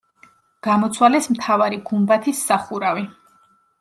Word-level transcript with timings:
გამოცვალეს 0.67 1.29
მთავარი 1.35 1.81
გუმბათის 1.91 2.41
სახურავი. 2.49 3.07